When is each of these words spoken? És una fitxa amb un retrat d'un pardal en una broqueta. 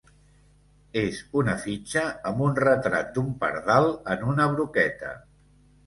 És 1.01 1.19
una 1.41 1.55
fitxa 1.67 2.03
amb 2.31 2.43
un 2.47 2.59
retrat 2.63 3.15
d'un 3.19 3.31
pardal 3.45 3.95
en 4.17 4.29
una 4.35 4.53
broqueta. 4.57 5.19